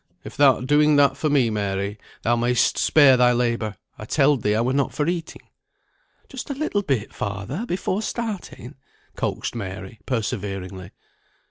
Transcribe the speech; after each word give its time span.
"If 0.23 0.33
thou'rt 0.35 0.65
doing 0.65 0.95
that 0.95 1.15
for 1.15 1.29
me, 1.29 1.51
Mary, 1.51 1.99
thou 2.23 2.35
may'st 2.35 2.75
spare 2.79 3.17
thy 3.17 3.33
labour. 3.33 3.77
I 3.99 4.05
telled 4.05 4.41
thee 4.41 4.55
I 4.55 4.61
were 4.61 4.73
not 4.73 4.91
for 4.91 5.05
eating." 5.07 5.43
"Just 6.27 6.49
a 6.49 6.55
little 6.55 6.81
bit, 6.81 7.13
father, 7.13 7.67
before 7.67 8.01
starting," 8.01 8.73
coaxed 9.15 9.53
Mary, 9.53 9.99
perseveringly. 10.07 10.89